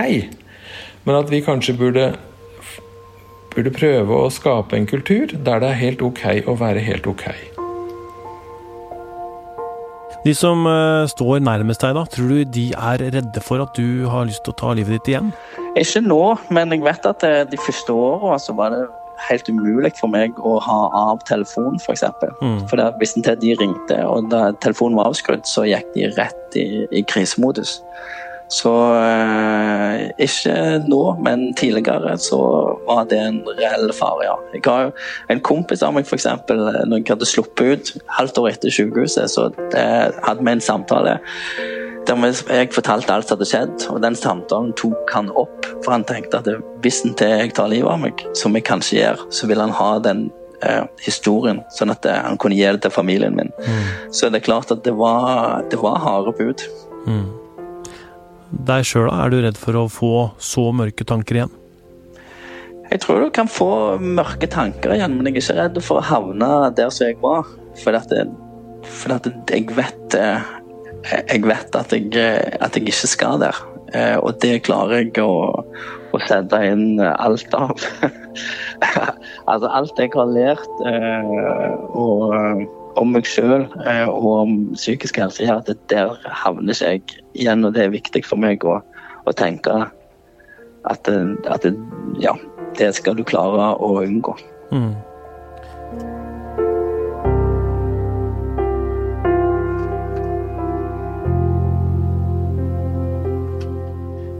Men 1.05 1.19
at 1.21 1.29
vi 1.29 1.43
kanskje 1.45 1.77
burde 1.77 2.09
burde 3.53 3.73
prøve 3.73 4.19
å 4.25 4.33
skape 4.33 4.77
en 4.77 4.89
kultur 4.89 5.33
der 5.33 5.63
det 5.63 5.71
er 5.71 5.81
helt 5.83 6.03
ok 6.05 6.25
å 6.49 6.57
være 6.59 6.83
helt 6.85 7.09
ok. 7.09 7.25
De 10.25 10.33
som 10.35 10.65
uh, 10.67 11.07
står 11.07 11.39
nærmest 11.47 11.83
deg, 11.83 11.95
da, 11.95 12.03
tror 12.11 12.31
du 12.33 12.53
de 12.57 12.65
er 12.75 13.03
redde 13.15 13.43
for 13.43 13.63
at 13.63 13.77
du 13.77 14.07
har 14.11 14.27
lyst 14.27 14.43
til 14.43 14.51
å 14.51 14.59
ta 14.59 14.73
livet 14.75 14.97
ditt 14.97 15.13
igjen? 15.13 15.29
Ikke 15.79 16.01
nå, 16.03 16.23
men 16.51 16.75
jeg 16.75 16.83
vet 16.83 17.05
at 17.07 17.23
eh, 17.23 17.43
de 17.47 17.59
første 17.61 17.95
åra 17.95 18.35
så 18.41 18.55
var 18.57 18.73
det 18.73 18.81
helt 19.27 19.47
umulig 19.51 19.91
for 19.99 20.11
meg 20.11 20.37
å 20.43 20.57
ha 20.63 20.79
av 20.95 21.21
telefonen, 21.27 21.79
f.eks. 21.79 21.85
For, 21.85 21.95
eksempel. 21.95 22.33
mm. 22.41 22.59
for 22.71 22.81
da, 22.81 22.89
hvis 22.99 23.15
de 23.19 23.55
ringte 23.59 23.99
og 24.07 24.29
da 24.31 24.49
telefonen 24.63 24.99
var 24.99 25.11
avskrudd, 25.11 25.47
så 25.47 25.65
gikk 25.67 25.87
de 25.95 26.09
rett 26.17 26.59
i, 26.59 26.67
i 26.91 27.03
krisemodus. 27.07 27.79
Så 28.49 28.71
eh, 28.97 30.07
ikke 30.25 30.53
nå, 30.89 31.01
men 31.21 31.51
tidligere 31.57 32.15
så 32.17 32.39
var 32.87 33.03
det 33.11 33.19
en 33.21 33.41
reell 33.59 33.91
fare, 33.93 34.25
ja. 34.25 34.37
Jeg 34.55 34.63
har 34.65 34.89
en 35.29 35.43
kompis 35.45 35.83
av 35.85 35.93
meg, 35.93 36.09
f.eks. 36.09 36.25
Når 36.49 36.95
jeg 36.97 37.11
hadde 37.11 37.29
sluppet 37.29 37.69
ut 37.69 37.91
halvt 38.17 38.41
år 38.41 38.49
etter 38.55 38.73
sykehuset, 38.73 39.29
så 39.29 39.51
hadde 39.53 40.41
vi 40.41 40.55
en 40.55 40.65
samtale 40.65 41.19
der 42.09 42.33
jeg 42.49 42.71
fortalte 42.73 43.13
alt 43.13 43.27
som 43.29 43.37
hadde 43.37 43.47
skjedd, 43.49 43.83
og 43.93 44.01
den 44.01 44.15
samtalen 44.17 44.71
tok 44.79 45.11
han 45.13 45.29
opp. 45.37 45.67
For 45.83 45.93
han 45.93 46.05
tenkte 46.09 46.39
at 46.41 46.47
hvis 46.81 47.03
en 47.05 47.13
til 47.17 47.35
jeg 47.43 47.53
tar 47.53 47.69
livet 47.69 47.91
av 47.91 47.99
meg, 48.01 48.23
som 48.33 48.55
jeg 48.57 48.65
kanskje 48.65 48.97
gjør, 48.97 49.25
så 49.29 49.49
vil 49.49 49.61
han 49.61 49.75
ha 49.77 49.89
den 50.01 50.23
eh, 50.65 50.87
historien, 51.05 51.61
sånn 51.75 51.93
at 51.93 52.07
eh, 52.09 52.17
han 52.25 52.39
kunne 52.41 52.57
gi 52.57 52.65
det 52.65 52.81
til 52.85 52.95
familien 52.95 53.37
min. 53.37 53.53
Mm. 53.61 54.09
Så 54.15 54.31
det 54.31 54.41
er 54.41 54.47
klart 54.47 54.73
at 54.73 54.81
det 54.87 54.95
var, 54.97 55.61
det 55.69 55.81
var 55.83 56.01
harde 56.01 56.33
bud. 56.39 56.65
Mm 57.05 57.29
deg 58.51 58.85
sjøl, 58.87 59.09
er 59.13 59.31
du 59.31 59.39
redd 59.43 59.57
for 59.59 59.77
å 59.77 59.87
få 59.91 60.13
så 60.41 60.69
mørke 60.75 61.05
tanker 61.07 61.39
igjen? 61.39 61.55
Jeg 62.89 63.03
tror 63.03 63.21
du 63.21 63.29
kan 63.33 63.49
få 63.49 63.71
mørke 64.01 64.49
tanker 64.49 64.95
igjen, 64.95 65.17
men 65.17 65.29
jeg 65.29 65.35
er 65.35 65.43
ikke 65.43 65.57
redd 65.59 65.81
for 65.85 66.01
å 66.01 66.07
havne 66.09 66.47
der 66.77 66.89
som 66.93 67.09
jeg 67.09 67.19
var. 67.21 67.45
For 67.79 67.95
at, 67.95 68.09
jeg, 68.09 68.31
for 68.89 69.13
at 69.13 69.27
jeg 69.29 69.67
vet 69.77 70.15
eh, 70.17 70.55
Jeg 71.29 71.45
vet 71.45 71.75
at 71.77 71.93
jeg, 71.93 72.09
at 72.59 72.75
jeg 72.75 72.89
ikke 72.89 73.11
skal 73.13 73.39
der. 73.39 73.59
Eh, 73.93 74.17
og 74.17 74.41
det 74.41 74.63
klarer 74.65 75.05
jeg 75.05 75.21
å, 75.23 75.61
å 76.11 76.21
sette 76.25 76.59
inn 76.65 76.99
alt 76.99 77.53
av. 77.55 77.77
altså 79.51 79.69
alt 79.69 80.01
jeg 80.01 80.11
har 80.17 80.33
lært 80.33 80.83
eh, 80.89 81.31
og 81.93 82.65
om 82.99 83.13
meg 83.15 83.27
sjøl 83.29 83.65
eh, 83.85 84.05
og 84.07 84.29
om 84.43 84.55
psykisk 84.75 85.19
helse 85.21 85.45
gjør 85.45 85.63
at 85.63 85.83
der 85.91 86.15
havner 86.43 86.75
ikke 86.75 86.91
jeg 86.91 87.03
igjen. 87.33 87.65
Og 87.65 87.75
det 87.75 87.85
er 87.85 87.95
viktig 87.95 88.23
for 88.27 88.41
meg 88.41 88.65
å, 88.67 88.79
å 89.25 89.35
tenke 89.35 89.81
at, 90.89 91.09
at, 91.09 91.67
ja, 92.21 92.35
det 92.79 92.93
skal 92.97 93.17
du 93.19 93.25
klare 93.27 93.73
å 93.79 93.93
unngå. 94.03 94.35
Mm. 94.71 94.93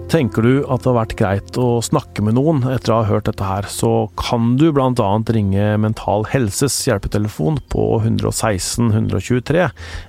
Tenker 0.10 0.42
du 0.42 0.54
at 0.66 0.82
det 0.82 0.90
har 0.90 0.96
vært 0.98 1.18
greit 1.20 1.58
å 1.62 1.84
snakke 1.86 2.24
med 2.26 2.34
noen 2.34 2.64
etter 2.66 2.96
å 2.96 3.04
ha 3.04 3.10
hørt 3.12 3.28
dette 3.30 3.46
her, 3.46 3.68
så 3.70 4.08
kan 4.18 4.56
du 4.58 4.72
bl.a. 4.74 5.10
ringe 5.30 5.68
Mental 5.78 6.26
Helses 6.32 6.74
hjelpetelefon 6.88 7.60
på 7.70 7.84
116 8.02 8.90
123 8.90 9.68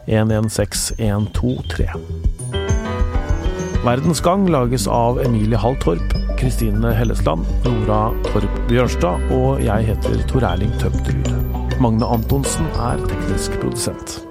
116 0.08 1.04
123. 1.04 1.90
Verdens 3.84 4.24
Gang 4.24 4.48
lages 4.48 4.88
av 4.88 5.20
Emilie 5.20 5.60
Hall 5.60 5.76
Torp, 5.84 6.16
Kristine 6.40 6.94
Hellesland, 6.96 7.44
Nora 7.68 8.00
Torp 8.30 8.58
Bjørnstad 8.72 9.28
og 9.36 9.60
jeg 9.64 9.92
heter 9.92 10.24
Tor 10.32 10.48
Erling 10.54 10.72
Tømterud. 10.80 11.30
Magne 11.80 12.08
Antonsen 12.16 12.72
er 12.88 13.04
teknisk 13.04 13.60
produsent. 13.60 14.29